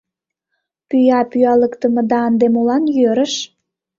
Пӱя 0.87 1.19
пӱялыктымыда 1.31 2.19
ынде 2.29 2.47
молан 2.53 2.83
йӧрыш? 2.97 3.33